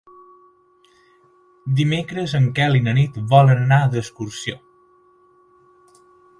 [1.81, 4.59] Dimecres en Quel i na Nit volen anar d'excursió.